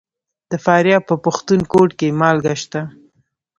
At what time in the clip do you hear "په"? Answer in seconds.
1.09-1.15